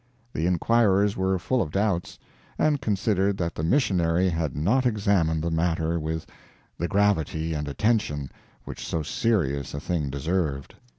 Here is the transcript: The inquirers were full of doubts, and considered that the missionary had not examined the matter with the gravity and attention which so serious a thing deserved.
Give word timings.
The 0.33 0.47
inquirers 0.47 1.15
were 1.15 1.37
full 1.37 1.61
of 1.61 1.69
doubts, 1.69 2.17
and 2.57 2.81
considered 2.81 3.37
that 3.37 3.53
the 3.53 3.61
missionary 3.63 4.29
had 4.29 4.55
not 4.55 4.83
examined 4.83 5.43
the 5.43 5.51
matter 5.51 5.99
with 5.99 6.25
the 6.75 6.87
gravity 6.87 7.53
and 7.53 7.67
attention 7.67 8.31
which 8.65 8.83
so 8.83 9.03
serious 9.03 9.75
a 9.75 9.79
thing 9.79 10.09
deserved. 10.09 10.73